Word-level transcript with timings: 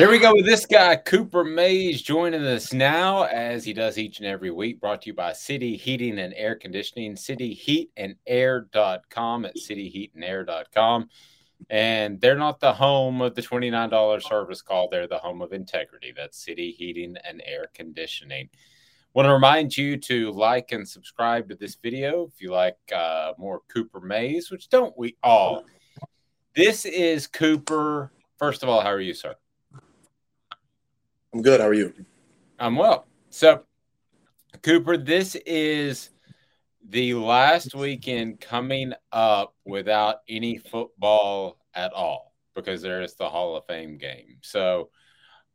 Here 0.00 0.10
we 0.10 0.18
go 0.18 0.34
with 0.34 0.46
this 0.46 0.64
guy, 0.64 0.96
Cooper 0.96 1.44
Mays, 1.44 2.00
joining 2.00 2.46
us 2.46 2.72
now 2.72 3.24
as 3.24 3.66
he 3.66 3.74
does 3.74 3.98
each 3.98 4.18
and 4.18 4.26
every 4.26 4.50
week. 4.50 4.80
Brought 4.80 5.02
to 5.02 5.08
you 5.08 5.14
by 5.14 5.34
City 5.34 5.76
Heating 5.76 6.20
and 6.20 6.32
Air 6.38 6.54
Conditioning, 6.54 7.16
cityheatandair.com 7.16 9.44
at 9.44 9.56
cityheatandair.com. 9.56 11.10
And 11.68 12.18
they're 12.18 12.38
not 12.38 12.60
the 12.60 12.72
home 12.72 13.20
of 13.20 13.34
the 13.34 13.42
$29 13.42 14.22
service 14.22 14.62
call, 14.62 14.88
they're 14.88 15.06
the 15.06 15.18
home 15.18 15.42
of 15.42 15.52
integrity. 15.52 16.14
That's 16.16 16.42
City 16.42 16.70
Heating 16.70 17.16
and 17.22 17.42
Air 17.44 17.66
Conditioning. 17.74 18.48
Want 19.12 19.26
to 19.26 19.34
remind 19.34 19.76
you 19.76 19.98
to 19.98 20.32
like 20.32 20.72
and 20.72 20.88
subscribe 20.88 21.46
to 21.50 21.56
this 21.56 21.74
video 21.74 22.26
if 22.26 22.40
you 22.40 22.52
like 22.52 22.78
uh, 22.96 23.34
more 23.36 23.60
Cooper 23.68 24.00
Mays, 24.00 24.50
which 24.50 24.70
don't 24.70 24.96
we 24.96 25.18
all? 25.22 25.66
This 26.56 26.86
is 26.86 27.26
Cooper. 27.26 28.10
First 28.38 28.62
of 28.62 28.70
all, 28.70 28.80
how 28.80 28.88
are 28.88 28.98
you, 28.98 29.12
sir? 29.12 29.34
I'm 31.32 31.42
good. 31.42 31.60
How 31.60 31.68
are 31.68 31.74
you? 31.74 31.94
I'm 32.58 32.74
well. 32.76 33.06
So, 33.30 33.62
Cooper, 34.62 34.96
this 34.96 35.36
is 35.46 36.10
the 36.88 37.14
last 37.14 37.74
weekend 37.74 38.40
coming 38.40 38.92
up 39.12 39.54
without 39.64 40.16
any 40.28 40.58
football 40.58 41.58
at 41.74 41.92
all 41.92 42.32
because 42.56 42.82
there 42.82 43.00
is 43.02 43.14
the 43.14 43.28
Hall 43.28 43.56
of 43.56 43.64
Fame 43.66 43.96
game. 43.96 44.38
So, 44.42 44.90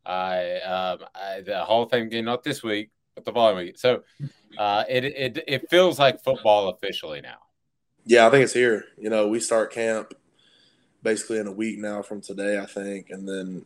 I, 0.06 0.60
um, 0.62 1.00
I 1.14 1.42
the 1.42 1.66
Hall 1.66 1.84
of 1.84 1.92
Fame 1.92 2.08
game 2.08 2.26
not 2.26 2.44
this 2.44 2.64
week, 2.64 2.92
but 3.16 3.26
the 3.26 3.34
following 3.34 3.66
week. 3.66 3.78
So, 3.78 4.04
uh, 4.58 4.86
it 4.88 5.04
it 5.04 5.44
it 5.46 5.70
feels 5.70 6.00
like 6.00 6.24
football 6.24 6.70
officially 6.70 7.20
now. 7.20 7.40
Yeah, 8.06 8.28
I 8.28 8.30
think 8.30 8.44
it's 8.46 8.54
here. 8.54 8.86
You 8.98 9.10
know, 9.10 9.28
we 9.28 9.42
start 9.42 9.74
camp 9.74 10.14
basically 11.04 11.40
in 11.40 11.48
a 11.48 11.52
week 11.52 11.80
now 11.80 12.02
from 12.02 12.22
today, 12.22 12.60
I 12.60 12.66
think, 12.66 13.10
and 13.10 13.28
then 13.28 13.66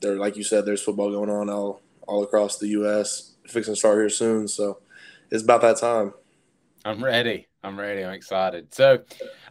there, 0.00 0.16
like 0.16 0.36
you 0.36 0.44
said, 0.44 0.64
there's 0.64 0.82
football 0.82 1.10
going 1.10 1.30
on 1.30 1.50
all 1.50 1.82
all 2.06 2.22
across 2.22 2.58
the 2.58 2.68
U.S. 2.68 3.34
Fixing 3.46 3.74
to 3.74 3.78
start 3.78 3.98
here 3.98 4.08
soon, 4.08 4.48
so 4.48 4.78
it's 5.30 5.42
about 5.42 5.60
that 5.62 5.78
time. 5.78 6.12
I'm 6.84 7.02
ready. 7.02 7.48
I'm 7.62 7.78
ready. 7.78 8.04
I'm 8.04 8.12
excited. 8.12 8.72
So, 8.74 9.02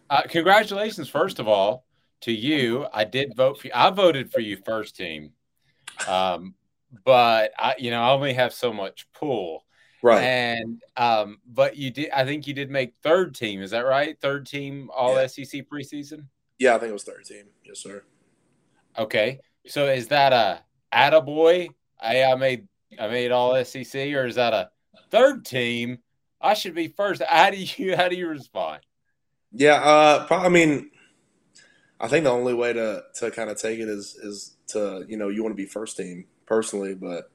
uh, 0.10 0.24
congratulations, 0.24 1.10
first 1.10 1.40
of 1.40 1.48
all, 1.48 1.86
to 2.22 2.32
you. 2.32 2.88
I 2.92 3.04
did 3.04 3.36
vote 3.36 3.60
for 3.60 3.68
you. 3.68 3.74
I 3.76 3.90
voted 3.92 4.32
for 4.32 4.40
you 4.40 4.58
first 4.66 4.96
team, 4.96 5.32
um, 6.08 6.56
but 7.06 7.52
I, 7.58 7.76
you 7.78 7.92
know, 7.92 8.02
I 8.02 8.12
only 8.12 8.34
have 8.34 8.54
so 8.54 8.74
much 8.74 9.08
pull. 9.14 9.66
Right. 10.02 10.24
And 10.24 10.82
um, 10.96 11.40
but 11.46 11.76
you 11.76 11.92
did. 11.92 12.10
I 12.12 12.24
think 12.24 12.48
you 12.48 12.54
did 12.54 12.72
make 12.72 12.96
third 13.04 13.36
team. 13.36 13.62
Is 13.62 13.72
that 13.72 13.86
right? 13.86 14.20
Third 14.20 14.46
team 14.46 14.90
All 14.96 15.16
yeah. 15.16 15.28
SEC 15.28 15.66
preseason. 15.70 16.26
Yeah, 16.58 16.76
I 16.76 16.80
think 16.80 16.90
it 16.90 16.94
was 16.94 17.04
third 17.04 17.26
team. 17.26 17.46
Yes, 17.66 17.80
sir. 17.80 18.04
Okay. 18.98 19.40
So 19.70 19.86
is 19.86 20.08
that 20.08 20.34
a 20.34 20.62
attaboy? 20.92 21.70
Hey, 22.02 22.24
I 22.24 22.36
made 22.36 22.68
I 23.00 23.08
made 23.08 23.32
all 23.32 23.64
SEC, 23.64 23.96
or 24.14 24.26
is 24.26 24.36
that 24.36 24.54
a 24.54 24.72
third 25.12 25.46
team? 25.46 26.00
I 26.42 26.56
should 26.56 26.74
be 26.74 26.88
first. 26.88 27.22
How 27.22 27.52
do 27.52 27.58
you 27.58 27.96
how 27.96 28.10
do 28.10 28.16
you 28.16 28.28
respond? 28.28 28.82
Yeah, 29.52 29.76
uh, 29.76 30.28
I 30.30 30.50
mean, 30.50 30.92
I 32.00 32.08
think 32.08 32.24
the 32.24 32.32
only 32.32 32.54
way 32.54 32.74
to 32.74 33.04
to 33.16 33.32
kind 33.32 33.50
of 33.50 33.62
take 33.62 33.80
it 33.80 33.88
is 33.88 34.16
is 34.16 34.56
to 34.70 35.06
you 35.08 35.18
know 35.18 35.30
you 35.30 35.44
want 35.44 35.54
to 35.54 35.62
be 35.62 35.68
first 35.68 35.98
team 35.98 36.26
personally, 36.48 36.96
but 36.96 37.30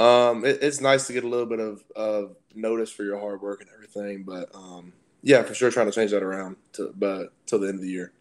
um, 0.00 0.44
it, 0.44 0.60
it's 0.62 0.80
nice 0.80 1.08
to 1.08 1.12
get 1.12 1.24
a 1.24 1.28
little 1.28 1.46
bit 1.46 1.60
of, 1.60 1.82
of 1.96 2.36
notice 2.54 2.90
for 2.90 3.02
your 3.02 3.18
hard 3.18 3.40
work 3.42 3.60
and 3.60 3.70
everything. 3.74 4.22
But 4.22 4.54
um, 4.54 4.92
yeah, 5.22 5.42
for 5.42 5.54
sure, 5.54 5.72
trying 5.72 5.86
to 5.86 5.92
change 5.92 6.12
that 6.12 6.22
around 6.22 6.56
to 6.74 6.92
but 6.96 7.32
till 7.46 7.58
the 7.58 7.66
end 7.66 7.76
of 7.76 7.82
the 7.82 7.90
year. 7.90 8.12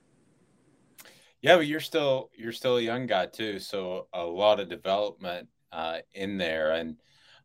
Yeah, 1.43 1.57
but 1.57 1.67
you're 1.67 1.81
still 1.81 2.29
you're 2.37 2.53
still 2.53 2.77
a 2.77 2.81
young 2.81 3.05
guy 3.05 3.25
too, 3.25 3.59
so 3.59 4.07
a 4.13 4.23
lot 4.23 4.61
of 4.61 4.69
development 4.69 5.49
uh, 5.73 5.97
in 6.13 6.37
there. 6.37 6.71
And 6.71 6.95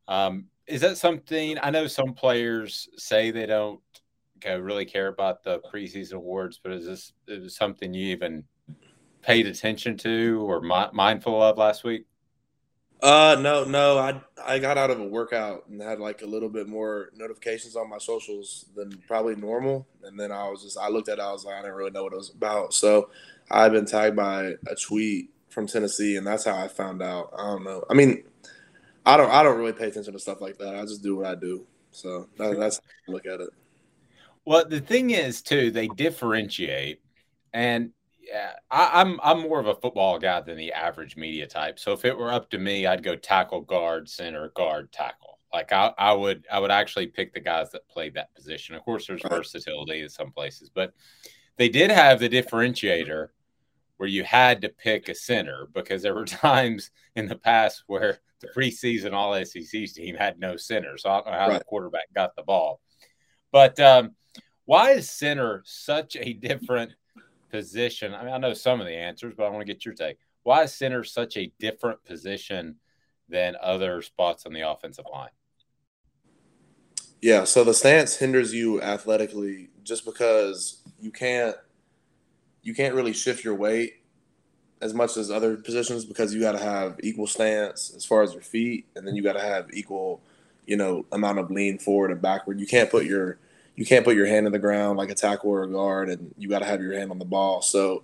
um, 0.07 0.47
is 0.69 0.81
that 0.83 0.99
something 0.99 1.59
I 1.61 1.71
know 1.71 1.89
some 1.89 2.15
players 2.15 2.89
say 2.97 3.33
they 3.33 3.45
don't 3.47 3.81
really 4.45 4.85
care 4.85 5.09
about 5.09 5.43
the 5.43 5.61
preseason 5.73 6.13
awards, 6.13 6.61
but 6.63 6.73
is 6.73 6.87
this 6.87 7.13
is 7.27 7.57
something 7.57 7.93
you 7.93 8.13
even 8.13 8.45
paid 9.21 9.49
attention 9.49 9.97
to 9.97 10.47
or 10.49 10.61
mi- 10.61 10.93
mindful 10.93 11.43
of 11.43 11.59
last 11.59 11.83
week? 11.83 12.07
Uh, 13.03 13.37
no, 13.41 13.65
no. 13.65 13.99
I 13.99 14.21
I 14.45 14.61
got 14.61 14.79
out 14.79 14.91
of 14.91 15.01
a 15.01 15.05
workout 15.05 15.69
and 15.69 15.83
had 15.83 15.99
like 15.99 16.23
a 16.23 16.27
little 16.27 16.49
bit 16.49 16.69
more 16.69 17.11
notifications 17.17 17.75
on 17.75 17.91
my 17.91 17.99
socials 17.99 18.67
than 18.77 18.93
probably 19.09 19.35
normal, 19.35 19.89
and 20.05 20.19
then 20.19 20.31
I 20.31 20.49
was 20.49 20.63
just 20.63 20.79
I 20.79 20.89
looked 20.89 21.09
at 21.09 21.19
it, 21.19 21.23
I 21.23 21.33
was 21.33 21.45
like 21.45 21.57
I 21.57 21.63
didn't 21.63 21.75
really 21.77 21.91
know 21.91 22.05
what 22.05 22.13
it 22.13 22.17
was 22.17 22.31
about, 22.31 22.73
so 22.75 23.11
I've 23.51 23.73
been 23.73 23.87
tagged 23.87 24.17
by 24.17 24.55
a 24.67 24.75
tweet 24.75 25.31
from 25.49 25.67
Tennessee, 25.67 26.17
and 26.17 26.27
that's 26.27 26.45
how 26.45 26.57
I 26.57 26.69
found 26.69 27.03
out. 27.03 27.33
I 27.37 27.45
don't 27.45 27.65
know. 27.65 27.85
I 27.91 27.95
mean, 27.95 28.25
I 29.07 29.17
don't. 29.17 29.31
I 29.31 29.43
don't 29.43 29.59
really 29.59 29.73
pay 29.73 29.89
attention 29.89 30.13
to 30.13 30.19
stuff 30.19 30.41
like 30.41 30.59
that. 30.59 30.75
I 30.75 30.83
just 30.83 31.03
do 31.03 31.17
what 31.17 31.27
I 31.27 31.35
do. 31.35 31.67
So 31.91 32.29
that, 32.37 32.59
that's 32.59 32.77
how 32.77 32.83
I 33.09 33.13
look 33.13 33.27
at 33.27 33.41
it. 33.41 33.51
Well, 34.45 34.67
the 34.67 34.81
thing 34.81 35.11
is, 35.11 35.43
too, 35.43 35.71
they 35.71 35.89
differentiate, 35.89 37.01
and 37.53 37.91
yeah, 38.21 38.53
I, 38.71 39.01
I'm 39.01 39.19
I'm 39.23 39.41
more 39.41 39.61
of 39.61 39.67
a 39.67 39.75
football 39.75 40.19
guy 40.19 40.41
than 40.43 40.57
the 40.57 40.73
average 40.73 41.17
media 41.17 41.47
type. 41.47 41.79
So 41.79 41.93
if 41.93 42.05
it 42.05 42.17
were 42.17 42.33
up 42.33 42.51
to 42.51 42.59
me, 42.59 42.87
I'd 42.87 43.03
go 43.03 43.17
tackle, 43.17 43.63
guard, 43.63 44.09
center, 44.09 44.51
guard, 44.55 44.93
tackle. 44.93 45.39
Like 45.53 45.73
I, 45.73 45.93
I 45.97 46.13
would 46.13 46.47
I 46.53 46.61
would 46.61 46.71
actually 46.71 47.07
pick 47.07 47.33
the 47.33 47.41
guys 47.41 47.71
that 47.71 47.89
played 47.89 48.15
that 48.15 48.35
position. 48.35 48.75
Of 48.75 48.83
course, 48.83 49.07
there's 49.07 49.23
versatility 49.23 50.03
in 50.03 50.09
some 50.09 50.31
places, 50.31 50.71
but 50.73 50.93
they 51.57 51.71
did 51.71 51.91
have 51.91 52.21
the 52.21 52.29
differentiator 52.29 53.29
where 53.99 54.09
you 54.09 54.25
had 54.25 54.63
to 54.63 54.69
pick 54.69 55.09
a 55.09 55.15
center 55.15 55.69
because 55.75 56.03
there 56.03 56.15
were 56.15 56.25
times 56.25 56.91
in 57.15 57.29
the 57.29 57.37
past 57.37 57.85
where 57.87 58.19
the 58.41 58.49
preseason 58.49 59.13
All 59.13 59.35
SEC 59.45 59.85
team 59.93 60.15
had 60.15 60.39
no 60.39 60.57
center. 60.57 60.97
So 60.97 61.11
I 61.11 61.17
don't 61.17 61.27
know 61.27 61.39
how 61.39 61.49
right. 61.49 61.59
the 61.59 61.65
quarterback 61.65 62.13
got 62.15 62.35
the 62.35 62.43
ball. 62.43 62.81
But 63.53 63.79
um, 63.81 64.13
why 64.65 64.93
is 64.93 65.11
center 65.11 65.63
such 65.67 66.17
a 66.17 66.33
different 66.33 66.93
position? 67.51 68.15
I 68.15 68.25
mean, 68.25 68.33
I 68.33 68.39
know 68.39 68.55
some 68.55 68.81
of 68.81 68.87
the 68.87 68.95
answers, 68.95 69.35
but 69.37 69.45
I 69.45 69.51
want 69.51 69.67
to 69.67 69.73
get 69.73 69.85
your 69.85 69.95
take. 69.95 70.19
Why 70.45 70.63
is 70.63 70.75
center 70.75 71.05
such 71.05 71.37
a 71.37 71.53
different 71.59 72.05
position 72.05 72.77
than 73.29 73.57
other 73.61 74.01
spots 74.03 74.47
on 74.47 74.53
the 74.53 74.69
offensive 74.69 75.07
line? 75.13 75.31
Yeah, 77.21 77.45
so 77.45 77.65
the 77.65 77.75
stance 77.75 78.17
hinders 78.17 78.55
you 78.55 78.81
athletically 78.81 79.71
just 79.83 80.05
because 80.05 80.83
you 81.01 81.11
can't 81.11 81.57
you 82.69 82.75
can't 82.75 82.95
really 82.95 83.15
shift 83.15 83.45
your 83.45 83.55
weight 83.55 83.95
as 84.83 84.93
much 84.93 85.17
as 85.17 85.31
other 85.31 85.57
positions 85.57 86.05
because 86.05 86.35
you 86.35 86.41
got 86.41 86.53
to 86.53 86.59
have 86.59 87.01
equal 87.03 87.27
stance 87.27 87.95
as 87.97 88.05
far 88.05 88.23
as 88.23 88.35
your 88.35 88.43
feet, 88.43 88.87
and 88.95 89.07
then 89.07 89.17
you 89.17 89.23
got 89.23 89.33
to 89.33 89.41
have 89.41 89.73
equal, 89.73 90.21
you 90.67 90.77
know, 90.77 91.07
amount 91.11 91.39
of 91.39 91.51
lean 91.51 91.79
forward 91.79 92.11
and 92.11 92.21
backward. 92.21 92.61
You 92.61 92.67
can't 92.67 92.91
put 92.91 93.07
your 93.07 93.39
you 93.75 93.87
can't 93.87 94.05
put 94.05 94.17
your 94.17 94.27
hand 94.27 94.47
in 94.47 94.53
the 94.53 94.59
ground 94.59 94.99
like 94.99 95.09
a 95.09 95.15
tackle 95.15 95.49
or 95.49 95.63
a 95.63 95.67
guard, 95.67 96.11
and 96.11 96.35
you 96.37 96.51
got 96.51 96.59
to 96.59 96.67
have 96.67 96.83
your 96.83 96.93
hand 96.93 97.11
on 97.11 97.19
the 97.19 97.25
ball. 97.25 97.63
So 97.63 98.03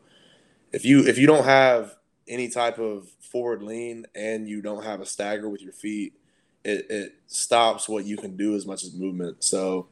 if 0.73 0.87
you 0.87 1.07
if 1.07 1.19
you 1.19 1.27
don't 1.27 1.45
have 1.45 1.95
any 2.27 2.49
type 2.49 2.79
of 2.79 3.07
forward 3.21 3.63
lean 3.63 4.07
and 4.15 4.49
you 4.49 4.63
don't 4.63 4.83
have 4.83 5.03
a 5.03 5.07
stagger 5.07 5.51
with 5.51 5.61
your 5.61 5.75
feet, 5.75 6.15
it, 6.65 6.87
it 6.89 7.15
stops 7.27 7.87
what 7.87 8.07
you 8.07 8.17
can 8.17 8.35
do 8.35 8.55
as 8.55 8.65
much 8.65 8.83
as 8.83 8.95
movement. 8.95 9.45
So 9.45 9.89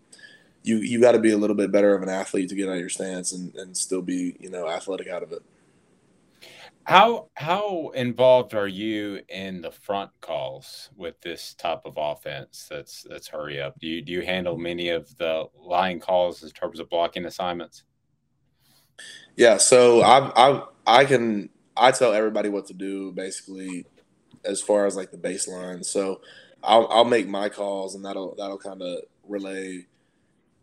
you 0.62 0.76
you 0.76 1.00
got 1.00 1.12
to 1.12 1.18
be 1.18 1.32
a 1.32 1.36
little 1.36 1.56
bit 1.56 1.72
better 1.72 1.94
of 1.94 2.02
an 2.02 2.08
athlete 2.08 2.48
to 2.48 2.54
get 2.54 2.68
out 2.68 2.74
of 2.74 2.80
your 2.80 2.88
stance 2.88 3.32
and, 3.32 3.54
and 3.56 3.76
still 3.76 4.02
be 4.02 4.36
you 4.40 4.50
know 4.50 4.68
athletic 4.68 5.08
out 5.08 5.22
of 5.22 5.32
it. 5.32 5.42
How 6.84 7.28
how 7.34 7.90
involved 7.94 8.54
are 8.54 8.68
you 8.68 9.20
in 9.28 9.62
the 9.62 9.70
front 9.70 10.10
calls 10.20 10.90
with 10.96 11.20
this 11.20 11.54
type 11.54 11.82
of 11.84 11.94
offense? 11.96 12.66
That's 12.68 13.06
that's 13.08 13.28
hurry 13.28 13.60
up. 13.60 13.78
Do 13.78 13.86
you 13.86 14.02
do 14.02 14.12
you 14.12 14.22
handle 14.22 14.56
many 14.56 14.88
of 14.88 15.16
the 15.16 15.46
line 15.56 16.00
calls 16.00 16.42
in 16.42 16.50
terms 16.50 16.80
of 16.80 16.88
blocking 16.88 17.24
assignments? 17.24 17.84
Yeah, 19.36 19.58
so 19.58 20.02
I 20.02 20.32
I 20.34 20.62
I 20.86 21.04
can 21.04 21.50
I 21.76 21.92
tell 21.92 22.12
everybody 22.12 22.48
what 22.48 22.66
to 22.66 22.74
do 22.74 23.12
basically 23.12 23.86
as 24.44 24.60
far 24.60 24.86
as 24.86 24.96
like 24.96 25.12
the 25.12 25.18
baseline. 25.18 25.84
So 25.84 26.20
I'll 26.64 26.88
I'll 26.88 27.04
make 27.04 27.28
my 27.28 27.48
calls 27.48 27.94
and 27.94 28.04
that'll 28.04 28.34
that'll 28.36 28.58
kind 28.58 28.82
of 28.82 29.02
relay 29.28 29.86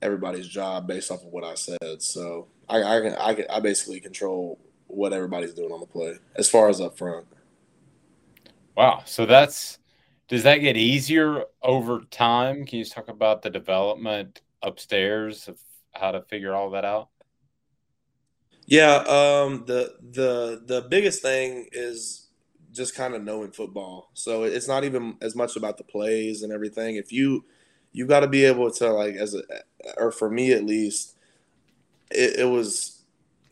everybody's 0.01 0.48
job 0.48 0.88
based 0.88 1.12
off 1.12 1.24
of 1.24 1.30
what 1.31 1.44
I 1.44 1.56
said. 1.56 2.01
So 2.01 2.48
I, 2.68 2.84
I 2.84 3.01
can 3.01 3.16
I 3.16 3.34
can 3.34 3.46
I 3.50 3.60
basically 3.60 4.00
control 4.00 4.60
what 4.88 5.13
everybody's 5.13 5.54
doing 5.54 5.72
on 5.72 5.80
the 5.80 5.86
play 5.86 6.16
as 6.36 6.50
far 6.50 6.69
as 6.69 6.81
up 6.81 6.98
front. 6.98 7.28
Wow, 8.75 9.04
so 9.06 9.25
that's 9.25 9.78
Does 10.28 10.44
that 10.44 10.57
get 10.57 10.78
easier 10.78 11.44
over 11.62 12.01
time? 12.12 12.66
Can 12.66 12.80
you 12.80 12.86
talk 12.86 13.10
about 13.10 13.42
the 13.42 13.50
development 13.50 14.42
upstairs 14.62 15.48
of 15.48 15.60
how 15.94 16.12
to 16.12 16.22
figure 16.22 16.54
all 16.54 16.69
that 16.72 16.86
out? 16.86 17.10
Yeah, 18.66 18.98
um, 18.98 19.63
the 19.66 19.96
the 20.12 20.62
the 20.66 20.88
biggest 20.90 21.22
thing 21.24 21.68
is 21.72 22.28
just 22.72 22.96
kind 22.96 23.16
of 23.16 23.24
knowing 23.24 23.51
football. 23.51 24.12
So 24.13 24.44
it's 24.44 24.68
not 24.68 24.84
even 24.84 25.18
as 25.22 25.36
much 25.36 25.56
about 25.56 25.78
the 25.78 25.84
plays 25.84 26.44
and 26.44 26.54
everything. 26.54 26.96
If 26.96 27.12
you 27.12 27.46
you 27.91 28.06
got 28.06 28.21
to 28.21 28.27
be 28.27 28.45
able 28.45 28.71
to 28.71 28.91
like 28.91 29.15
as 29.15 29.36
a 29.36 29.41
or 29.97 30.12
for 30.12 30.30
me 30.30 30.51
at 30.51 30.65
least, 30.65 31.15
it, 32.12 32.39
it 32.39 32.45
was 32.45 33.01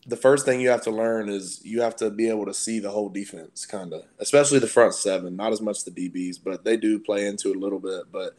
the 0.05 0.15
first 0.15 0.45
thing 0.45 0.61
you 0.61 0.69
have 0.69 0.83
to 0.83 0.91
learn 0.91 1.27
is 1.27 1.63
you 1.65 1.81
have 1.81 1.95
to 1.97 2.09
be 2.09 2.29
able 2.29 2.45
to 2.45 2.53
see 2.53 2.79
the 2.79 2.89
whole 2.89 3.09
defense, 3.09 3.65
kind 3.65 3.93
of, 3.93 4.03
especially 4.19 4.59
the 4.59 4.67
front 4.67 4.93
seven. 4.93 5.35
Not 5.35 5.51
as 5.51 5.61
much 5.61 5.83
the 5.83 5.91
DBs, 5.91 6.39
but 6.43 6.63
they 6.63 6.77
do 6.77 6.99
play 6.99 7.27
into 7.27 7.49
it 7.49 7.57
a 7.57 7.59
little 7.59 7.79
bit. 7.79 8.03
But 8.11 8.35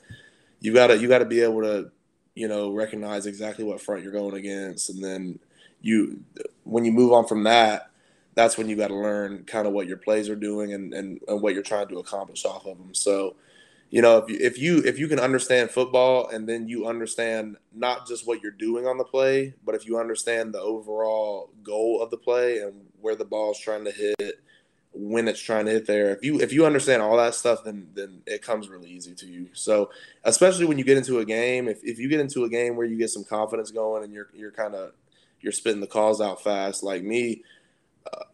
you 0.60 0.72
gotta 0.72 0.96
you 0.96 1.08
got 1.08 1.18
to 1.18 1.24
be 1.24 1.40
able 1.40 1.62
to 1.62 1.90
you 2.34 2.48
know 2.48 2.72
recognize 2.72 3.26
exactly 3.26 3.64
what 3.64 3.80
front 3.80 4.02
you're 4.02 4.12
going 4.12 4.34
against, 4.34 4.90
and 4.90 5.02
then 5.02 5.38
you 5.80 6.24
when 6.64 6.84
you 6.84 6.92
move 6.92 7.12
on 7.12 7.26
from 7.26 7.44
that, 7.44 7.90
that's 8.34 8.56
when 8.56 8.68
you 8.68 8.76
got 8.76 8.88
to 8.88 8.94
learn 8.94 9.44
kind 9.44 9.66
of 9.66 9.72
what 9.72 9.88
your 9.88 9.96
plays 9.96 10.28
are 10.28 10.36
doing 10.36 10.72
and, 10.72 10.94
and, 10.94 11.20
and 11.26 11.42
what 11.42 11.54
you're 11.54 11.62
trying 11.62 11.88
to 11.88 11.98
accomplish 11.98 12.44
off 12.44 12.66
of 12.66 12.78
them. 12.78 12.94
So, 12.94 13.34
you 13.90 14.02
know, 14.02 14.18
if 14.18 14.28
you, 14.28 14.38
if 14.40 14.58
you 14.58 14.78
if 14.84 14.98
you 14.98 15.08
can 15.08 15.18
understand 15.18 15.70
football 15.70 16.28
and 16.28 16.48
then 16.48 16.68
you 16.68 16.86
understand 16.86 17.56
not 17.74 18.06
just 18.06 18.26
what 18.26 18.42
you're 18.42 18.52
doing 18.52 18.86
on 18.86 18.98
the 18.98 19.04
play, 19.04 19.54
but 19.64 19.74
if 19.74 19.86
you 19.86 19.98
understand 19.98 20.52
the 20.52 20.60
overall 20.60 21.50
goal 21.62 22.02
of 22.02 22.10
the 22.10 22.18
play 22.18 22.58
and 22.58 22.86
where 23.00 23.16
the 23.16 23.24
ball's 23.24 23.58
trying 23.58 23.84
to 23.84 23.90
hit, 23.90 24.40
when 24.92 25.26
it's 25.26 25.40
trying 25.40 25.64
to 25.64 25.72
hit 25.72 25.86
there, 25.86 26.10
if 26.10 26.22
you 26.22 26.38
if 26.38 26.52
you 26.52 26.66
understand 26.66 27.00
all 27.00 27.16
that 27.16 27.34
stuff, 27.34 27.64
then 27.64 27.88
then 27.94 28.20
it 28.26 28.42
comes 28.42 28.68
really 28.68 28.90
easy 28.90 29.14
to 29.14 29.26
you. 29.26 29.48
So, 29.54 29.90
especially 30.24 30.66
when 30.66 30.76
you 30.76 30.84
get 30.84 30.98
into 30.98 31.20
a 31.20 31.24
game, 31.24 31.66
if, 31.66 31.82
if 31.82 31.98
you 31.98 32.08
get 32.08 32.20
into 32.20 32.44
a 32.44 32.48
game 32.50 32.76
where 32.76 32.86
you 32.86 32.98
get 32.98 33.10
some 33.10 33.24
confidence 33.24 33.70
going 33.70 34.04
and 34.04 34.12
you're 34.12 34.28
you're 34.34 34.52
kind 34.52 34.74
of 34.74 34.92
you're 35.40 35.52
spitting 35.52 35.80
the 35.80 35.86
calls 35.86 36.20
out 36.20 36.42
fast. 36.42 36.82
Like 36.82 37.02
me, 37.02 37.42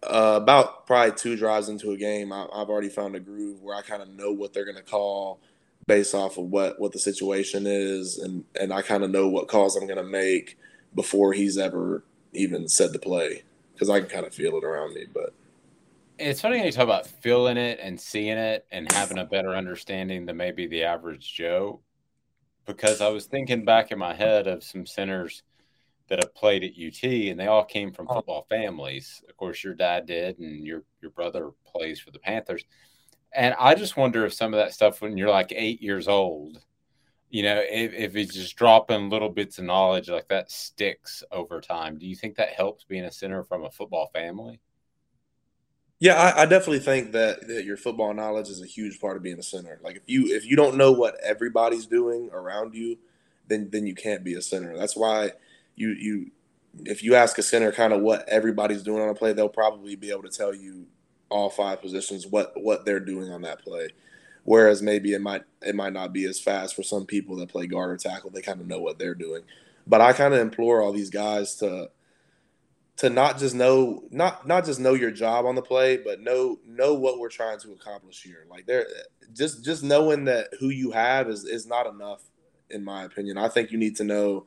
uh, 0.03 0.39
about 0.43 0.87
probably 0.87 1.13
two 1.13 1.37
drives 1.37 1.69
into 1.69 1.93
a 1.93 1.97
game, 1.97 2.33
I, 2.33 2.43
have 2.55 2.69
already 2.69 2.89
found 2.89 3.17
a 3.17 3.21
groove 3.21 3.63
where 3.63 3.77
I 3.77 3.83
kind 3.83 4.03
of 4.03 4.09
know 4.09 4.33
what 4.33 4.53
they're 4.53 4.65
going 4.65 4.77
to 4.77 4.83
call 4.83 5.41
based 5.87 6.15
off 6.15 6.39
of 6.39 6.45
what 6.45 6.81
what 6.81 6.93
the 6.93 6.99
situation 6.99 7.67
is, 7.67 8.19
and 8.19 8.45
and 8.59 8.73
I 8.73 8.83
kind 8.83 9.05
of 9.05 9.11
know 9.11 9.29
what 9.29 9.49
calls 9.49 9.77
I'm 9.77 9.87
going 9.87 9.99
to 9.99 10.05
make 10.05 10.59
before 10.95 11.33
he's 11.33 11.59
ever 11.59 12.05
even 12.33 12.69
said 12.69 12.93
the 12.93 12.99
play 12.99 13.43
because 13.73 13.91
I 13.91 14.01
can 14.01 14.09
kind 14.09 14.27
of 14.27 14.35
feel 14.35 14.57
it 14.57 14.65
around 14.65 14.95
me. 14.95 15.07
But 15.13 15.35
it's 16.19 16.41
funny 16.41 16.57
when 16.57 16.67
you 16.67 16.73
talk 16.73 16.85
about 16.85 17.07
feeling 17.07 17.57
it 17.57 17.79
and 17.83 18.01
seeing 18.01 18.39
it 18.39 18.67
and 18.71 18.91
having 18.93 19.19
a 19.19 19.25
better 19.25 19.55
understanding 19.55 20.27
than 20.27 20.37
maybe 20.37 20.67
the 20.67 20.85
average 20.85 21.33
Joe. 21.35 21.81
Because 22.67 23.03
I 23.03 23.09
was 23.09 23.27
thinking 23.27 23.67
back 23.67 23.91
in 23.91 23.99
my 23.99 24.15
head 24.15 24.47
of 24.47 24.65
some 24.65 24.87
centers– 24.87 25.43
that 26.09 26.19
have 26.19 26.35
played 26.35 26.65
at 26.65 26.73
UT, 26.73 27.03
and 27.03 27.39
they 27.39 27.47
all 27.47 27.65
came 27.65 27.93
from 27.93 28.07
oh. 28.11 28.15
football 28.15 28.47
families. 28.49 29.23
Of 29.29 29.37
course, 29.37 29.65
your 29.65 29.75
dad 29.75 30.07
did, 30.07 30.39
and 30.39 30.67
your 30.67 30.85
your 31.01 31.11
brother 31.11 31.51
plays 31.67 32.01
for 32.01 32.11
the 32.11 32.19
Panthers. 32.19 32.65
And 33.33 33.55
I 33.59 33.75
just 33.75 33.97
wonder 33.97 34.25
if 34.25 34.33
some 34.33 34.55
of 34.55 34.59
that 34.59 34.73
stuff, 34.73 35.03
when 35.03 35.17
you're 35.17 35.31
like 35.31 35.53
eight 35.55 35.83
years 35.83 36.07
old, 36.07 36.61
you 37.31 37.43
know, 37.43 37.61
if, 37.69 37.93
if 37.93 38.15
it's 38.15 38.35
just 38.35 38.55
dropping 38.55 39.11
little 39.11 39.29
bits 39.29 39.59
of 39.59 39.65
knowledge 39.65 40.09
like 40.09 40.29
that 40.29 40.53
sticks 40.53 41.25
over 41.33 41.61
time. 41.61 41.99
Do 41.99 42.07
you 42.07 42.15
think 42.15 42.37
that 42.37 42.51
helps 42.51 42.85
being 42.85 43.03
a 43.03 43.11
center 43.11 43.43
from 43.43 43.65
a 43.65 43.73
football 43.73 44.09
family? 44.15 44.61
Yeah, 45.99 46.15
I, 46.15 46.43
I, 46.43 46.47
definitely 46.47 46.79
think 46.79 47.11
that, 47.13 47.49
that 47.49 47.65
your 47.65 47.77
football 47.77 48.15
knowledge 48.15 48.49
is 48.51 48.63
a 48.63 48.67
huge 48.67 49.01
part 49.01 49.17
of 49.17 49.25
being 49.25 49.39
a 49.39 49.43
center. 49.43 49.81
Like 49.83 49.97
if 49.97 50.03
you 50.07 50.27
if 50.27 50.45
you 50.45 50.55
don't 50.55 50.77
know 50.77 50.93
what 50.93 51.17
everybody's 51.25 51.87
doing 51.87 52.31
around 52.33 52.75
you, 52.75 52.99
then 53.49 53.69
then 53.71 53.87
you 53.87 53.95
can't 53.95 54.23
be 54.23 54.35
a 54.35 54.43
center. 54.43 54.77
That's 54.77 54.97
why 54.97 55.33
you 55.77 55.91
you 55.91 56.31
if 56.85 57.03
you 57.03 57.15
ask 57.15 57.39
a 57.39 57.43
center 57.43 57.71
kind 57.73 57.93
of 57.93 58.01
what 58.01 58.29
everybody's 58.29 58.83
doing 58.83 59.03
on 59.03 59.09
a 59.09 59.15
play, 59.15 59.33
they'll 59.33 59.49
probably 59.49 59.97
be 59.97 60.11
able 60.11 60.23
to 60.23 60.29
tell 60.29 60.55
you 60.55 60.87
all 61.29 61.51
five 61.51 61.81
positions 61.81 62.27
what 62.27 62.53
what 62.57 62.85
they're 62.85 63.01
doing 63.01 63.33
on 63.33 63.43
that 63.43 63.63
play. 63.63 63.89
Whereas 64.45 64.83
maybe 64.83 65.15
it 65.15 65.21
might 65.21 65.43
it 65.63 65.75
might 65.75 65.93
not 65.93 66.13
be 66.13 66.25
as 66.27 66.41
fast 66.41 66.77
for 66.77 66.83
some 66.83 67.07
people 67.07 67.37
that 67.37 67.49
play 67.49 67.67
guard 67.67 67.91
or 67.91 67.97
tackle. 67.97 68.31
They 68.31 68.43
kind 68.43 68.61
of 68.61 68.67
know 68.67 68.81
what 68.81 68.99
they're 68.99 69.15
doing. 69.15 69.43
But 69.87 70.01
I 70.01 70.13
kind 70.13 70.35
of 70.35 70.41
implore 70.41 70.83
all 70.83 70.93
these 70.93 71.11
guys 71.11 71.57
to 71.57 71.91
to 72.97 73.11
not 73.11 73.39
just 73.39 73.55
know 73.55 74.05
not 74.11 74.47
not 74.47 74.65
just 74.65 74.81
know 74.81 74.95
your 74.95 75.11
job 75.11 75.47
on 75.47 75.55
the 75.55 75.63
play, 75.63 75.97
but 75.97 76.21
know 76.21 76.59
know 76.67 76.95
what 76.95 77.19
we're 77.19 77.29
trying 77.29 77.59
to 77.61 77.73
accomplish 77.73 78.23
here. 78.23 78.47
Like 78.51 78.67
there 78.67 78.87
just 79.33 79.65
just 79.65 79.83
knowing 79.83 80.25
that 80.27 80.49
who 80.61 80.69
you 80.69 80.91
have 80.93 81.29
is 81.29 81.45
is 81.45 81.67
not 81.67 81.87
enough 81.87 82.23
in 82.71 82.85
my 82.85 83.05
opinion. 83.05 83.39
I 83.39 83.49
think 83.49 83.73
you 83.73 83.79
need 83.79 83.97
to 83.97 84.05
know 84.05 84.47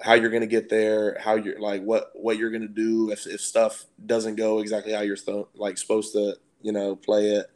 how 0.00 0.14
you're 0.14 0.30
going 0.30 0.42
to 0.42 0.46
get 0.46 0.68
there, 0.68 1.18
how 1.20 1.36
you're 1.36 1.60
like 1.60 1.82
what 1.82 2.10
what 2.14 2.36
you're 2.36 2.50
going 2.50 2.62
to 2.62 2.68
do 2.68 3.10
if, 3.10 3.26
if 3.26 3.40
stuff 3.40 3.84
doesn't 4.04 4.36
go 4.36 4.58
exactly 4.58 4.92
how 4.92 5.00
you're 5.00 5.16
like 5.54 5.78
supposed 5.78 6.12
to, 6.12 6.36
you 6.62 6.72
know, 6.72 6.96
play 6.96 7.30
it. 7.30 7.46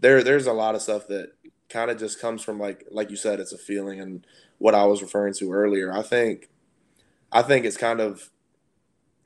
There 0.00 0.22
there's 0.22 0.46
a 0.46 0.52
lot 0.52 0.74
of 0.74 0.82
stuff 0.82 1.06
that 1.08 1.32
kind 1.68 1.90
of 1.90 1.98
just 1.98 2.20
comes 2.20 2.42
from 2.42 2.58
like 2.58 2.84
like 2.90 3.10
you 3.10 3.16
said 3.16 3.40
it's 3.40 3.52
a 3.52 3.58
feeling 3.58 4.00
and 4.00 4.26
what 4.58 4.74
I 4.74 4.84
was 4.84 5.02
referring 5.02 5.34
to 5.34 5.52
earlier. 5.52 5.92
I 5.92 6.02
think 6.02 6.48
I 7.30 7.42
think 7.42 7.64
it's 7.64 7.76
kind 7.76 8.00
of 8.00 8.30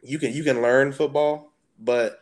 you 0.03 0.19
can 0.19 0.33
you 0.33 0.45
can 0.45 0.63
learn 0.63 0.93
football, 0.93 1.53
but 1.79 2.21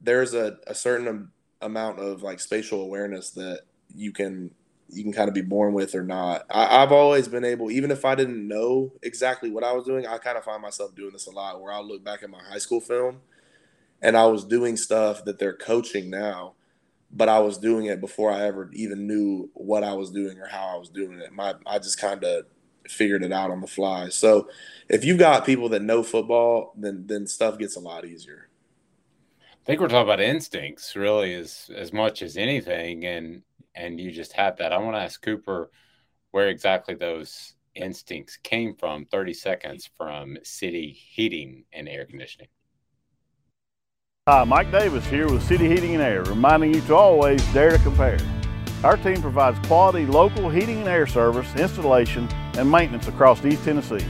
there's 0.00 0.34
a, 0.34 0.58
a 0.66 0.74
certain 0.74 1.30
amount 1.60 2.00
of 2.00 2.22
like 2.22 2.40
spatial 2.40 2.82
awareness 2.82 3.30
that 3.30 3.62
you 3.94 4.12
can 4.12 4.52
you 4.92 5.02
can 5.02 5.12
kind 5.12 5.28
of 5.28 5.34
be 5.34 5.42
born 5.42 5.72
with 5.72 5.94
or 5.94 6.02
not. 6.02 6.44
I, 6.50 6.80
have 6.80 6.92
always 6.92 7.26
been 7.26 7.44
able, 7.44 7.70
even 7.70 7.90
if 7.90 8.04
I 8.04 8.14
didn't 8.14 8.46
know 8.46 8.92
exactly 9.02 9.50
what 9.50 9.64
I 9.64 9.72
was 9.72 9.86
doing, 9.86 10.06
I 10.06 10.18
kind 10.18 10.36
of 10.36 10.44
find 10.44 10.60
myself 10.60 10.94
doing 10.94 11.12
this 11.12 11.26
a 11.26 11.30
lot 11.30 11.60
where 11.60 11.72
I'll 11.72 11.86
look 11.86 12.04
back 12.04 12.22
at 12.22 12.30
my 12.30 12.42
high 12.42 12.58
school 12.58 12.80
film 12.80 13.20
and 14.02 14.16
I 14.16 14.26
was 14.26 14.44
doing 14.44 14.76
stuff 14.76 15.24
that 15.24 15.38
they're 15.38 15.56
coaching 15.56 16.10
now, 16.10 16.54
but 17.10 17.28
I 17.28 17.38
was 17.38 17.56
doing 17.56 17.86
it 17.86 18.00
before 18.00 18.30
I 18.30 18.42
ever 18.42 18.68
even 18.72 19.06
knew 19.06 19.48
what 19.54 19.84
I 19.84 19.94
was 19.94 20.10
doing 20.10 20.38
or 20.38 20.46
how 20.46 20.74
I 20.74 20.76
was 20.76 20.88
doing 20.88 21.20
it. 21.20 21.32
My 21.32 21.54
I 21.66 21.78
just 21.78 22.00
kind 22.00 22.22
of 22.24 22.46
figured 22.88 23.22
it 23.22 23.32
out 23.32 23.50
on 23.50 23.60
the 23.60 23.66
fly. 23.66 24.08
So 24.08 24.48
if 24.88 25.04
you've 25.04 25.18
got 25.18 25.46
people 25.46 25.68
that 25.70 25.82
know 25.82 26.02
football, 26.02 26.74
then 26.76 27.04
then 27.06 27.26
stuff 27.26 27.58
gets 27.58 27.76
a 27.76 27.80
lot 27.80 28.04
easier. 28.04 28.48
I 29.50 29.64
think 29.64 29.80
we're 29.80 29.88
talking 29.88 30.08
about 30.08 30.20
instincts 30.20 30.96
really 30.96 31.32
as 31.34 31.70
as 31.74 31.92
much 31.92 32.22
as 32.22 32.36
anything 32.36 33.04
and 33.04 33.42
and 33.74 34.00
you 34.00 34.10
just 34.10 34.32
have 34.32 34.56
that. 34.58 34.72
I 34.72 34.78
want 34.78 34.96
to 34.96 35.00
ask 35.00 35.20
Cooper 35.22 35.70
where 36.30 36.48
exactly 36.48 36.94
those 36.94 37.54
instincts 37.74 38.36
came 38.36 38.74
from 38.74 39.06
30 39.06 39.34
seconds 39.34 39.90
from 39.96 40.36
City 40.42 40.90
Heating 40.90 41.64
and 41.72 41.88
Air 41.88 42.04
Conditioning. 42.06 42.48
Hi, 44.28 44.44
Mike 44.44 44.70
Davis 44.70 45.04
here 45.06 45.28
with 45.28 45.42
City 45.42 45.68
Heating 45.68 45.94
and 45.94 46.02
Air, 46.02 46.22
reminding 46.22 46.74
you 46.74 46.80
to 46.82 46.94
always 46.94 47.44
dare 47.52 47.70
to 47.72 47.78
compare. 47.78 48.18
Our 48.84 48.96
team 48.96 49.20
provides 49.20 49.58
quality 49.66 50.06
local 50.06 50.48
heating 50.48 50.78
and 50.78 50.88
air 50.88 51.06
service, 51.06 51.52
installation, 51.56 52.28
and 52.56 52.70
maintenance 52.70 53.08
across 53.08 53.44
East 53.44 53.64
Tennessee. 53.64 54.04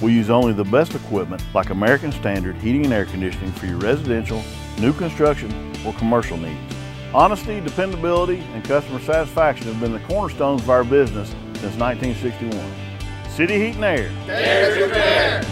We 0.00 0.12
use 0.12 0.30
only 0.30 0.52
the 0.52 0.64
best 0.64 0.94
equipment 0.94 1.42
like 1.54 1.70
American 1.70 2.12
Standard 2.12 2.56
Heating 2.56 2.84
and 2.84 2.94
Air 2.94 3.04
Conditioning 3.06 3.52
for 3.52 3.66
your 3.66 3.78
residential, 3.78 4.42
new 4.78 4.92
construction, 4.92 5.50
or 5.84 5.92
commercial 5.94 6.36
needs. 6.36 6.77
Honesty, 7.14 7.58
dependability, 7.62 8.40
and 8.52 8.62
customer 8.64 9.00
satisfaction 9.00 9.66
have 9.68 9.80
been 9.80 9.92
the 9.92 10.00
cornerstones 10.00 10.60
of 10.60 10.68
our 10.68 10.84
business 10.84 11.30
since 11.54 11.74
1961. 11.76 13.30
City 13.30 13.58
Heat 13.58 13.76
and 13.76 13.84
Air. 13.84 14.12
There's 14.26 14.76
your 14.76 14.88
fair. 14.90 15.42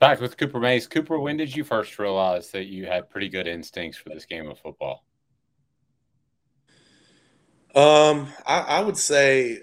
Back 0.00 0.20
with 0.20 0.36
Cooper 0.36 0.58
Mays. 0.58 0.88
Cooper, 0.88 1.20
when 1.20 1.36
did 1.36 1.54
you 1.54 1.62
first 1.62 1.98
realize 2.00 2.50
that 2.50 2.64
you 2.64 2.86
had 2.86 3.10
pretty 3.10 3.28
good 3.28 3.46
instincts 3.46 3.98
for 3.98 4.08
this 4.08 4.24
game 4.24 4.48
of 4.48 4.58
football? 4.58 5.04
Um, 7.76 8.26
I, 8.44 8.60
I 8.60 8.80
would 8.80 8.96
say 8.96 9.58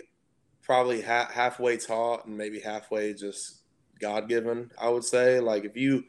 probably 0.64 1.02
ha- 1.02 1.30
halfway 1.34 1.76
taught 1.76 2.28
and 2.28 2.38
maybe 2.38 2.62
halfway 2.62 3.14
just 3.14 3.64
God 4.00 4.30
given. 4.30 4.72
I 4.80 4.88
would 4.88 5.04
say 5.04 5.42
like 5.42 5.66
if 5.66 5.76
you 5.76 6.06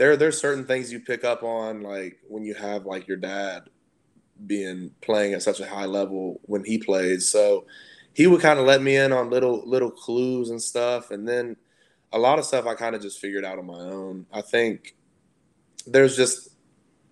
there 0.00 0.16
there's 0.16 0.40
certain 0.40 0.64
things 0.64 0.90
you 0.90 0.98
pick 0.98 1.24
up 1.24 1.42
on 1.42 1.82
like 1.82 2.16
when 2.26 2.42
you 2.42 2.54
have 2.54 2.86
like 2.86 3.06
your 3.06 3.18
dad 3.18 3.68
being 4.46 4.90
playing 5.02 5.34
at 5.34 5.42
such 5.42 5.60
a 5.60 5.66
high 5.66 5.84
level 5.84 6.40
when 6.44 6.64
he 6.64 6.78
plays. 6.78 7.28
So 7.28 7.66
he 8.14 8.26
would 8.26 8.40
kind 8.40 8.58
of 8.58 8.64
let 8.64 8.80
me 8.80 8.96
in 8.96 9.12
on 9.12 9.28
little 9.28 9.62
little 9.68 9.90
clues 9.90 10.48
and 10.48 10.60
stuff 10.60 11.10
and 11.10 11.28
then 11.28 11.54
a 12.14 12.18
lot 12.18 12.38
of 12.38 12.46
stuff 12.46 12.64
I 12.64 12.76
kind 12.76 12.96
of 12.96 13.02
just 13.02 13.20
figured 13.20 13.44
out 13.44 13.58
on 13.58 13.66
my 13.66 13.74
own. 13.74 14.24
I 14.32 14.40
think 14.40 14.96
there's 15.86 16.16
just 16.16 16.48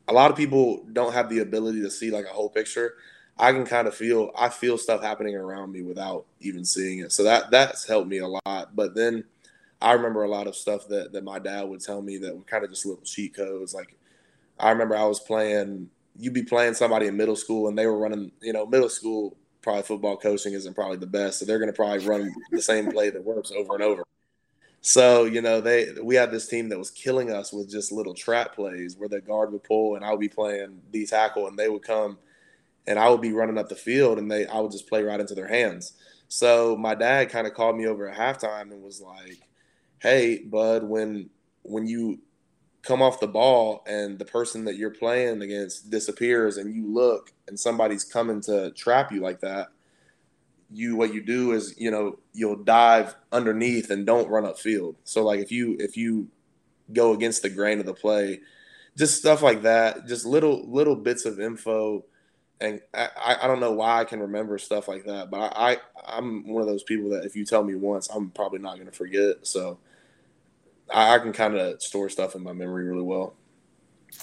a 0.09 0.13
lot 0.15 0.31
of 0.31 0.37
people 0.39 0.87
don't 0.95 1.13
have 1.13 1.29
the 1.29 1.41
ability 1.41 1.83
to 1.83 1.91
see 1.91 2.11
like 2.11 2.25
a 2.25 2.33
whole 2.33 2.49
picture. 2.49 2.95
I 3.37 3.53
can 3.53 3.67
kind 3.67 3.87
of 3.87 3.95
feel 3.95 4.31
I 4.35 4.49
feel 4.49 4.79
stuff 4.79 5.03
happening 5.03 5.37
around 5.37 5.73
me 5.73 5.83
without 5.83 6.25
even 6.41 6.65
seeing 6.65 7.01
it. 7.01 7.13
So 7.13 7.23
that 7.25 7.51
that's 7.51 7.87
helped 7.87 8.09
me 8.09 8.21
a 8.21 8.29
lot. 8.29 8.75
But 8.75 8.95
then 8.95 9.25
I 9.81 9.93
remember 9.93 10.25
a 10.25 10.29
lot 10.29 10.47
of 10.47 10.57
stuff 10.57 10.89
that 10.89 11.13
that 11.13 11.25
my 11.25 11.39
dad 11.39 11.63
would 11.63 11.81
tell 11.81 12.03
me 12.03 12.19
that 12.19 12.37
were 12.37 12.43
kind 12.43 12.65
of 12.65 12.71
just 12.71 12.87
little 12.87 13.03
cheat 13.05 13.35
codes. 13.35 13.75
Like 13.75 13.97
I 14.59 14.71
remember 14.71 14.97
I 14.97 15.05
was 15.05 15.21
playing 15.21 15.91
you'd 16.19 16.35
be 16.35 16.43
playing 16.43 16.75
somebody 16.75 17.07
in 17.07 17.17
middle 17.17 17.37
school 17.37 17.69
and 17.69 17.79
they 17.79 17.87
were 17.87 17.99
running, 17.99 18.33
you 18.43 18.53
know, 18.53 18.67
middle 18.67 18.89
school 18.89 19.37
probably 19.63 19.83
football 19.83 20.17
coaching 20.17 20.53
isn't 20.53 20.75
probably 20.75 20.97
the 20.97 21.07
best. 21.07 21.39
So 21.39 21.45
they're 21.45 21.59
going 21.59 21.71
to 21.71 21.77
probably 21.77 22.07
run 22.07 22.35
the 22.51 22.63
same 22.63 22.91
play 22.91 23.11
that 23.11 23.25
works 23.25 23.53
over 23.53 23.75
and 23.75 23.83
over. 23.83 24.05
So, 24.81 25.25
you 25.25 25.43
know, 25.43 25.61
they 25.61 25.93
we 26.03 26.15
had 26.15 26.31
this 26.31 26.49
team 26.49 26.69
that 26.71 26.79
was 26.79 26.91
killing 26.91 27.31
us 27.31 27.53
with 27.53 27.71
just 27.71 27.93
little 27.93 28.15
trap 28.15 28.55
plays 28.55 28.97
where 28.97 29.09
the 29.09 29.21
guard 29.21 29.53
would 29.53 29.65
pull 29.65 29.97
and 29.97 30.05
I 30.05 30.11
would 30.11 30.21
be 30.21 30.29
playing 30.29 30.81
D 30.93 31.07
tackle 31.07 31.47
and 31.47 31.59
they 31.59 31.69
would 31.69 31.83
come 31.83 32.19
and 32.87 32.99
I 32.99 33.11
would 33.11 33.21
be 33.21 33.33
running 33.33 33.59
up 33.59 33.69
the 33.69 33.77
field 33.77 34.19
and 34.19 34.31
they 34.31 34.47
I 34.47 34.61
would 34.61 34.73
just 34.73 34.89
play 34.89 35.03
right 35.03 35.21
into 35.21 35.35
their 35.35 35.49
hands. 35.49 35.93
So 36.29 36.77
my 36.77 36.95
dad 36.95 37.31
kind 37.31 37.47
of 37.47 37.55
called 37.55 37.77
me 37.77 37.87
over 37.87 38.09
at 38.09 38.17
halftime 38.17 38.73
and 38.73 38.83
was 38.83 39.01
like, 39.01 39.48
"Hey, 40.01 40.39
bud, 40.39 40.85
when 40.85 41.31
when 41.63 41.87
you 41.87 42.21
come 42.83 43.03
off 43.03 43.21
the 43.21 43.27
ball 43.27 43.83
and 43.87 44.19
the 44.19 44.25
person 44.25 44.65
that 44.65 44.77
you're 44.77 44.91
playing 44.91 45.43
against 45.43 45.91
disappears 45.91 46.57
and 46.57 46.75
you 46.75 46.87
look 46.87 47.33
and 47.47 47.59
somebody's 47.59 48.05
coming 48.05 48.41
to 48.41 48.71
trap 48.71 49.13
you 49.13 49.21
like 49.21 49.41
that, 49.41 49.69
you 50.71 50.97
what 50.97 51.13
you 51.13 51.23
do 51.23 51.53
is, 51.53 51.75
you 51.79 51.91
know, 51.91 52.19
you'll 52.33 52.63
dive 52.63 53.15
underneath 53.33 53.91
and 53.91 54.07
don't 54.07 54.29
run 54.29 54.45
upfield. 54.45 54.97
So 55.05 55.25
like 55.25 55.41
if 55.41 55.51
you 55.51 55.77
if 55.79 55.97
you 55.97 56.29
go 56.93 57.13
against 57.13 57.43
the 57.43 57.51
grain 57.51 57.81
of 57.81 57.87
the 57.87 57.95
play, 57.95 58.41
just 58.97 59.19
stuff 59.19 59.43
like 59.43 59.63
that, 59.63 60.07
just 60.07 60.25
little 60.27 60.69
little 60.71 60.97
bits 60.97 61.25
of 61.25 61.41
info 61.41 62.05
and 62.61 62.81
I, 62.95 63.37
I 63.43 63.47
don't 63.47 63.61
know 63.61 63.73
why 63.73 64.01
I 64.01 64.05
can 64.05 64.21
remember 64.21 64.59
stuff 64.59 64.89
like 64.89 65.05
that, 65.05 65.31
but 65.31 65.39
I, 65.39 65.73
I 65.73 65.77
I'm 66.07 66.49
one 66.49 66.63
of 66.63 66.69
those 66.69 66.83
people 66.83 67.11
that 67.11 67.25
if 67.25 67.37
you 67.37 67.45
tell 67.45 67.63
me 67.63 67.75
once, 67.75 68.09
I'm 68.09 68.31
probably 68.31 68.59
not 68.59 68.75
going 68.75 68.87
to 68.87 68.93
forget. 68.93 69.47
So 69.47 69.79
I, 70.93 71.15
I 71.15 71.19
can 71.19 71.33
kind 71.33 71.57
of 71.57 71.81
store 71.83 72.09
stuff 72.09 72.35
in 72.35 72.43
my 72.43 72.53
memory 72.53 72.85
really 72.85 73.03
well. 73.03 73.35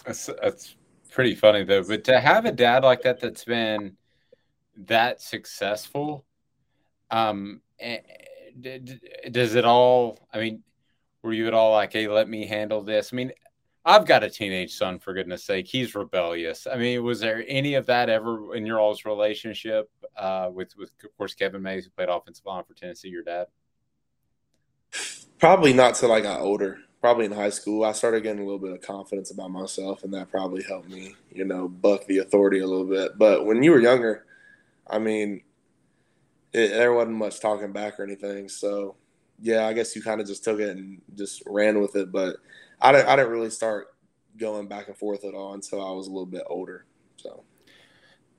That's 0.06 0.30
that's 0.42 0.76
pretty 1.12 1.36
funny 1.36 1.64
though. 1.64 1.84
But 1.84 2.04
to 2.06 2.20
have 2.20 2.46
a 2.46 2.52
dad 2.52 2.84
like 2.84 3.04
that 3.04 3.20
that's 3.22 3.46
been 3.46 3.98
that 4.78 5.22
successful, 5.22 6.26
um, 7.12 7.62
does 8.60 9.56
it 9.56 9.66
all? 9.66 10.28
I 10.34 10.40
mean, 10.40 10.64
were 11.22 11.34
you 11.34 11.48
at 11.48 11.54
all 11.54 11.72
like, 11.72 11.94
"Hey, 11.94 12.08
let 12.08 12.28
me 12.28 12.46
handle 12.46 12.82
this"? 12.82 13.12
I 13.14 13.16
mean, 13.16 13.32
I've 13.88 14.06
got 14.06 14.24
a 14.24 14.30
teenage 14.30 14.74
son, 14.74 14.98
for 14.98 15.14
goodness 15.14 15.44
sake. 15.44 15.68
He's 15.68 15.94
rebellious. 15.94 16.66
I 16.66 16.76
mean, 16.78 17.04
was 17.04 17.20
there 17.20 17.44
any 17.48 17.76
of 17.76 17.86
that 17.86 18.10
ever 18.10 18.56
in 18.56 18.66
your 18.66 18.80
all's 18.80 19.06
relationship 19.06 19.90
uh, 20.18 20.50
with, 20.52 20.76
with, 20.76 20.92
of 21.04 21.16
course, 21.18 21.36
Kevin 21.36 21.62
Mays, 21.62 21.86
who 21.86 21.92
played 21.92 22.10
offensive 22.10 22.46
line 22.46 22.64
for 22.64 22.74
Tennessee, 22.74 23.10
your 23.10 23.22
dad? 23.22 23.46
Probably 25.38 25.72
not 25.72 25.94
till 25.96 26.12
I 26.12 26.22
got 26.22 26.42
older. 26.42 26.80
Probably 27.00 27.26
in 27.26 27.32
high 27.32 27.52
school, 27.52 27.84
I 27.84 27.92
started 27.92 28.24
getting 28.24 28.42
a 28.42 28.44
little 28.44 28.58
bit 28.58 28.72
of 28.72 28.82
confidence 28.82 29.30
about 29.30 29.52
myself, 29.52 30.04
and 30.04 30.12
that 30.16 30.32
probably 30.32 30.64
helped 30.64 30.90
me, 30.90 31.16
you 31.32 31.46
know, 31.46 31.68
buck 31.68 32.08
the 32.08 32.18
authority 32.18 32.60
a 32.60 32.66
little 32.66 32.88
bit. 32.88 33.20
But 33.20 33.46
when 33.46 33.62
you 33.62 33.70
were 33.70 33.80
younger, 33.80 34.26
I 34.88 34.98
mean, 34.98 35.44
it, 36.52 36.70
there 36.70 36.94
wasn't 36.94 37.18
much 37.18 37.40
talking 37.40 37.72
back 37.72 38.00
or 38.00 38.04
anything. 38.04 38.50
So, 38.50 38.96
yeah, 39.40 39.68
I 39.68 39.74
guess 39.74 39.96
you 39.96 40.02
kind 40.02 40.20
of 40.20 40.26
just 40.26 40.44
took 40.44 40.60
it 40.60 40.70
and 40.70 41.00
just 41.14 41.44
ran 41.46 41.80
with 41.80 41.96
it. 41.96 42.12
But 42.12 42.38
I 42.86 42.92
didn't, 42.92 43.08
I 43.08 43.16
didn't 43.16 43.32
really 43.32 43.50
start 43.50 43.88
going 44.38 44.68
back 44.68 44.88
and 44.88 44.96
forth 44.96 45.26
at 45.26 45.34
all 45.34 45.56
until 45.56 45.84
I 45.84 45.92
was 45.92 46.06
a 46.06 46.12
little 46.12 46.28
bit 46.28 46.44
older. 46.48 46.86
So 47.18 47.44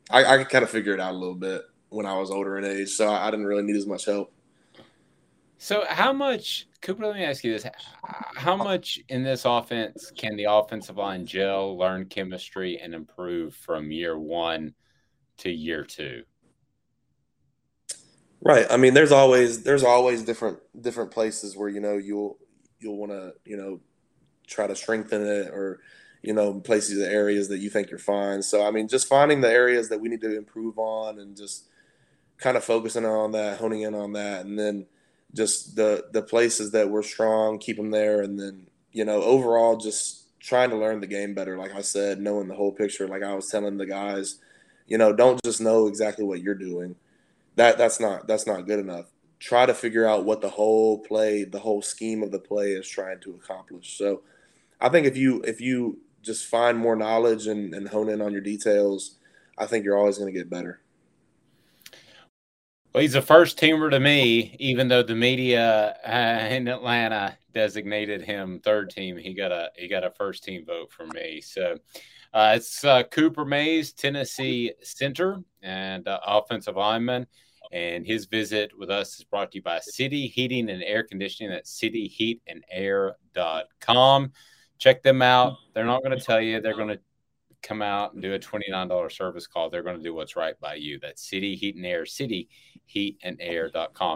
I, 0.09 0.25
I 0.25 0.39
could 0.39 0.49
kind 0.49 0.63
of 0.63 0.71
figure 0.71 0.95
it 0.95 1.01
out 1.01 1.15
a 1.15 1.19
little 1.19 1.35
bit 1.35 1.63
when 1.89 2.07
I 2.07 2.17
was 2.17 2.31
older 2.31 2.57
in 2.57 2.65
age. 2.65 2.91
So 2.91 3.09
I, 3.09 3.27
I 3.27 3.31
didn't 3.33 3.47
really 3.47 3.65
need 3.65 3.75
as 3.75 3.87
much 3.87 4.05
help. 4.05 4.33
So 5.59 5.85
how 5.89 6.13
much, 6.13 6.69
Cooper? 6.81 7.07
Let 7.07 7.17
me 7.17 7.25
ask 7.25 7.43
you 7.43 7.53
this: 7.53 7.67
How 8.37 8.55
much 8.57 9.01
in 9.09 9.25
this 9.25 9.45
offense 9.47 10.13
can 10.17 10.37
the 10.37 10.45
offensive 10.45 10.97
line 10.97 11.27
gel, 11.27 11.77
learn 11.77 12.05
chemistry, 12.05 12.79
and 12.79 12.95
improve 12.95 13.55
from 13.55 13.91
year 13.91 14.19
one 14.19 14.75
to 15.39 15.51
year 15.51 15.83
two? 15.83 16.23
Right. 18.43 18.67
I 18.71 18.77
mean, 18.77 18.93
there's 18.95 19.13
always 19.13 19.63
there's 19.63 19.83
always 19.83 20.23
different 20.23 20.59
different 20.81 21.11
places 21.11 21.57
where 21.57 21.71
you 21.71 21.81
know 21.81 21.97
you'll 21.97 22.39
you'll 22.79 22.99
want 22.99 23.13
to 23.13 23.33
you 23.47 23.57
know 23.57 23.81
try 24.47 24.67
to 24.67 24.77
strengthen 24.77 25.27
it 25.27 25.49
or 25.49 25.81
you 26.23 26.33
know 26.33 26.61
places 26.61 26.99
the 26.99 27.11
areas 27.11 27.49
that 27.49 27.59
you 27.59 27.71
think 27.71 27.91
you're 27.91 27.99
fine. 27.99 28.43
So 28.43 28.67
i 28.67 28.71
mean 28.71 28.89
just 28.89 29.09
finding 29.09 29.41
the 29.41 29.51
areas 29.51 29.89
that 29.89 30.01
we 30.01 30.09
need 30.09 30.21
to 30.23 30.37
improve 30.37 30.79
on 30.79 31.19
and 31.19 31.37
just 31.37 31.69
kind 32.39 32.57
of 32.57 32.65
focusing 32.65 33.07
on 33.07 33.33
that 33.33 33.59
honing 33.59 33.83
in 33.83 33.95
on 33.95 34.13
that 34.13 34.45
and 34.45 34.59
then 34.59 34.87
just 35.35 35.75
the 35.77 36.07
the 36.13 36.23
places 36.23 36.71
that 36.73 36.91
we're 36.91 37.03
strong 37.03 37.59
keep 37.59 37.77
them 37.77 37.91
there 37.91 38.21
and 38.23 38.39
then 38.39 38.67
you 38.93 39.05
know 39.05 39.23
overall 39.23 39.77
just 39.77 40.25
trying 40.39 40.69
to 40.69 40.77
learn 40.77 41.01
the 41.01 41.07
game 41.07 41.35
better 41.35 41.57
like 41.57 41.75
i 41.75 41.81
said 41.81 42.21
knowing 42.21 42.47
the 42.47 42.55
whole 42.55 42.73
picture 42.73 43.09
like 43.09 43.23
i 43.23 43.35
was 43.35 43.49
telling 43.49 43.79
the 43.79 43.87
guys 43.87 44.39
you 44.87 44.99
know 44.99 45.13
don't 45.13 45.43
just 45.45 45.61
know 45.61 45.87
exactly 45.87 46.25
what 46.25 46.41
you're 46.41 46.55
doing. 46.55 46.97
That 47.57 47.79
that's 47.79 48.01
not 48.01 48.27
that's 48.27 48.47
not 48.47 48.67
good 48.67 48.79
enough. 48.79 49.07
Try 49.39 49.67
to 49.67 49.75
figure 49.75 50.07
out 50.07 50.25
what 50.25 50.41
the 50.41 50.49
whole 50.49 50.99
play 50.99 51.45
the 51.45 51.59
whole 51.59 51.83
scheme 51.83 52.23
of 52.23 52.31
the 52.31 52.39
play 52.39 52.73
is 52.73 52.89
trying 52.89 53.21
to 53.21 53.35
accomplish. 53.35 53.97
So 53.99 54.23
I 54.81 54.89
think 54.89 55.07
if 55.07 55.17
you 55.17 55.43
if 55.43 55.61
you 55.61 55.99
just 56.23 56.47
find 56.47 56.77
more 56.77 56.97
knowledge 56.97 57.47
and, 57.47 57.73
and 57.75 57.89
hone 57.89 58.09
in 58.09 58.21
on 58.21 58.33
your 58.33 58.41
details, 58.41 59.19
I 59.57 59.67
think 59.67 59.85
you're 59.85 59.97
always 59.97 60.19
going 60.19 60.33
to 60.33 60.39
get 60.39 60.51
better. 60.51 60.81
Well, 62.93 63.03
he's 63.03 63.15
a 63.15 63.23
first 63.23 63.59
teamer 63.59 63.91
to 63.91 64.01
me, 64.01 64.57
even 64.59 64.89
though 64.89 65.03
the 65.03 65.15
media 65.15 65.97
uh, 66.05 66.49
in 66.51 66.67
Atlanta 66.67 67.39
designated 67.53 68.23
him 68.23 68.61
third 68.61 68.91
team. 68.91 69.17
He 69.17 69.35
got 69.35 69.53
a 69.53 69.71
he 69.77 69.89
got 69.89 70.05
a 70.05 70.11
first 70.11 70.45
team 70.45 70.65
vote 70.67 70.91
for 70.91 71.07
me. 71.07 71.41
So 71.41 71.79
uh, 72.35 72.55
it's 72.57 72.85
uh, 72.85 73.05
Cooper 73.05 73.45
Mays, 73.45 73.93
Tennessee 73.93 74.73
center 74.83 75.43
and 75.63 76.09
uh, 76.09 76.19
offensive 76.27 76.77
lineman. 76.77 77.27
And 77.73 78.07
his 78.07 78.27
visit 78.27 78.71
with 78.79 78.91
us 78.91 79.19
is 79.19 79.25
brought 79.25 79.51
to 79.53 79.59
you 79.59 79.63
by 79.63 79.81
City 79.81 80.29
Heating 80.29 80.71
and 80.71 80.83
Air 80.83 81.03
Conditioning 81.03 81.53
at 81.53 81.65
cityheatandair.com 81.65 84.33
check 84.79 85.03
them 85.03 85.23
out. 85.23 85.57
They're 85.75 85.85
not 85.85 86.03
going 86.03 86.11
to 86.13 86.17
mm-hmm. 86.17 86.33
tell 86.33 86.41
you 86.41 86.61
they're 86.61 86.77
going 86.77 86.89
to 86.89 87.01
come 87.63 87.83
out 87.83 88.13
and 88.13 88.23
do 88.23 88.35
a 88.35 88.39
$29 88.39 89.13
service 89.13 89.47
call. 89.47 89.71
They're 89.71 89.83
going 89.83 89.97
to 89.97 90.03
do 90.03 90.15
what's 90.15 90.37
right 90.37 90.59
by 90.61 90.75
you. 90.75 90.99
That's 91.01 91.29
City 91.29 91.57
Heat 91.57 91.77
and 91.77 91.85
Air, 91.85 92.07
City 92.07 92.49
Heat 92.85 93.19
and 93.23 93.39
cityheatandair.com. 93.39 94.15